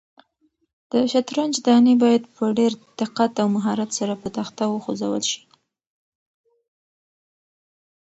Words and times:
د 0.91 0.93
شطرنج 1.11 1.55
دانې 1.67 1.93
باید 2.03 2.23
په 2.35 2.43
ډېر 2.57 2.71
دقت 2.99 3.31
او 3.41 3.47
مهارت 3.55 3.89
سره 3.99 4.13
په 4.21 4.27
تخته 4.37 4.63
وخوځول 4.69 5.23
شي. 5.31 5.41